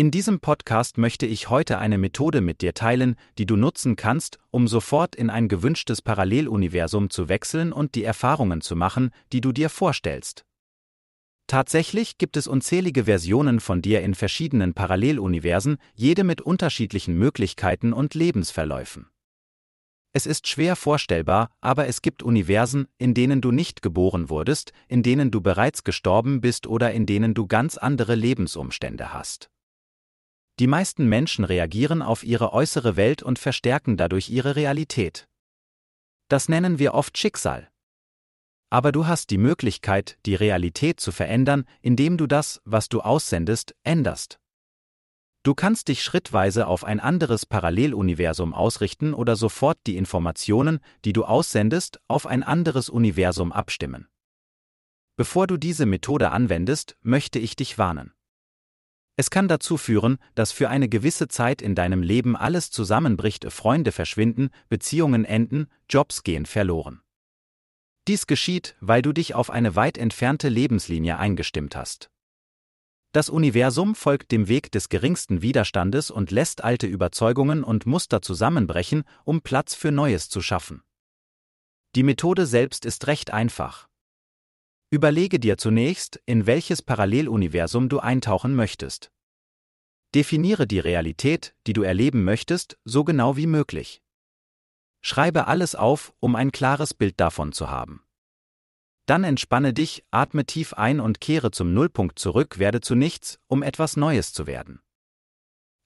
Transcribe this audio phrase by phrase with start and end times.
[0.00, 4.38] In diesem Podcast möchte ich heute eine Methode mit dir teilen, die du nutzen kannst,
[4.52, 9.50] um sofort in ein gewünschtes Paralleluniversum zu wechseln und die Erfahrungen zu machen, die du
[9.50, 10.44] dir vorstellst.
[11.48, 18.14] Tatsächlich gibt es unzählige Versionen von dir in verschiedenen Paralleluniversen, jede mit unterschiedlichen Möglichkeiten und
[18.14, 19.08] Lebensverläufen.
[20.12, 25.02] Es ist schwer vorstellbar, aber es gibt Universen, in denen du nicht geboren wurdest, in
[25.02, 29.50] denen du bereits gestorben bist oder in denen du ganz andere Lebensumstände hast.
[30.58, 35.28] Die meisten Menschen reagieren auf ihre äußere Welt und verstärken dadurch ihre Realität.
[36.28, 37.70] Das nennen wir oft Schicksal.
[38.70, 43.74] Aber du hast die Möglichkeit, die Realität zu verändern, indem du das, was du aussendest,
[43.82, 44.38] änderst.
[45.44, 51.24] Du kannst dich schrittweise auf ein anderes Paralleluniversum ausrichten oder sofort die Informationen, die du
[51.24, 54.08] aussendest, auf ein anderes Universum abstimmen.
[55.16, 58.12] Bevor du diese Methode anwendest, möchte ich dich warnen.
[59.18, 63.90] Es kann dazu führen, dass für eine gewisse Zeit in deinem Leben alles zusammenbricht, Freunde
[63.90, 67.00] verschwinden, Beziehungen enden, Jobs gehen verloren.
[68.06, 72.10] Dies geschieht, weil du dich auf eine weit entfernte Lebenslinie eingestimmt hast.
[73.10, 79.02] Das Universum folgt dem Weg des geringsten Widerstandes und lässt alte Überzeugungen und Muster zusammenbrechen,
[79.24, 80.84] um Platz für Neues zu schaffen.
[81.96, 83.87] Die Methode selbst ist recht einfach.
[84.90, 89.10] Überlege dir zunächst, in welches Paralleluniversum du eintauchen möchtest.
[90.14, 94.02] Definiere die Realität, die du erleben möchtest, so genau wie möglich.
[95.02, 98.02] Schreibe alles auf, um ein klares Bild davon zu haben.
[99.04, 103.62] Dann entspanne dich, atme tief ein und kehre zum Nullpunkt zurück, werde zu nichts, um
[103.62, 104.80] etwas Neues zu werden.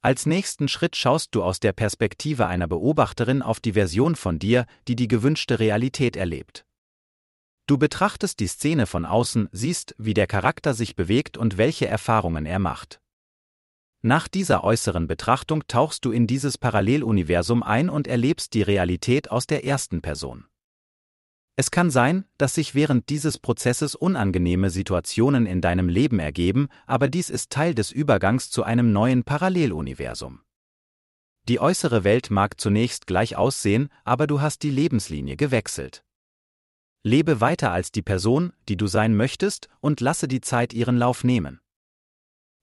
[0.00, 4.66] Als nächsten Schritt schaust du aus der Perspektive einer Beobachterin auf die Version von dir,
[4.88, 6.64] die die gewünschte Realität erlebt.
[7.66, 12.46] Du betrachtest die Szene von außen, siehst, wie der Charakter sich bewegt und welche Erfahrungen
[12.46, 13.00] er macht.
[14.02, 19.46] Nach dieser äußeren Betrachtung tauchst du in dieses Paralleluniversum ein und erlebst die Realität aus
[19.46, 20.44] der ersten Person.
[21.54, 27.08] Es kann sein, dass sich während dieses Prozesses unangenehme Situationen in deinem Leben ergeben, aber
[27.08, 30.40] dies ist Teil des Übergangs zu einem neuen Paralleluniversum.
[31.48, 36.04] Die äußere Welt mag zunächst gleich aussehen, aber du hast die Lebenslinie gewechselt.
[37.04, 41.24] Lebe weiter als die Person, die du sein möchtest, und lasse die Zeit ihren Lauf
[41.24, 41.60] nehmen.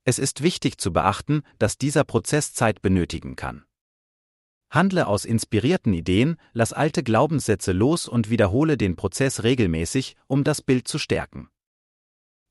[0.05, 3.65] Es ist wichtig zu beachten, dass dieser Prozess Zeit benötigen kann.
[4.69, 10.61] Handle aus inspirierten Ideen, lass alte Glaubenssätze los und wiederhole den Prozess regelmäßig, um das
[10.61, 11.49] Bild zu stärken.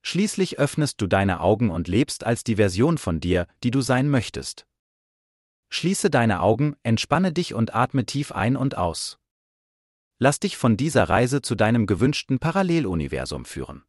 [0.03, 4.09] Schließlich öffnest du deine Augen und lebst als die Version von dir, die du sein
[4.09, 4.67] möchtest.
[5.71, 9.19] Schließe deine Augen, entspanne dich und atme tief ein und aus.
[10.19, 13.85] Lass dich von dieser Reise zu deinem gewünschten Paralleluniversum führen.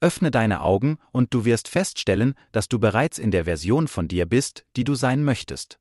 [0.00, 4.26] Öffne deine Augen und du wirst feststellen, dass du bereits in der Version von dir
[4.26, 5.78] bist, die du sein möchtest.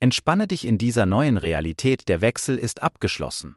[0.00, 3.56] Entspanne dich in dieser neuen Realität, der Wechsel ist abgeschlossen.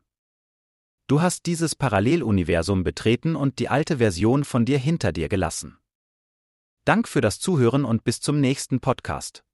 [1.07, 5.77] Du hast dieses Paralleluniversum betreten und die alte Version von dir hinter dir gelassen.
[6.85, 9.45] Dank für das Zuhören und bis zum nächsten Podcast.